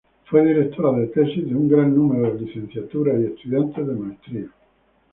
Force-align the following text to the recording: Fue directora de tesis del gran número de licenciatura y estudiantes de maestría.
Fue 0.25 0.43
directora 0.43 0.97
de 0.97 1.09
tesis 1.09 1.45
del 1.45 1.69
gran 1.69 1.93
número 1.95 2.33
de 2.33 2.39
licenciatura 2.41 3.13
y 3.19 3.25
estudiantes 3.25 3.85
de 3.85 3.93
maestría. 3.93 4.49